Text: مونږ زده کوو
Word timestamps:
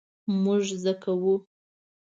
مونږ 0.43 0.65
زده 0.83 0.93
کوو 1.03 1.35